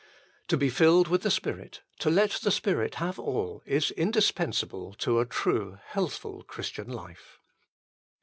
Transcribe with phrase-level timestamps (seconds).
[0.47, 5.19] To be filled with the Spirit, to let the Spirit have All, is indispensable to
[5.19, 7.37] a true, healthful Christian life.